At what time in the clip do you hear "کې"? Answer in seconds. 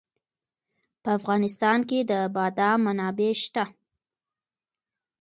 1.89-1.99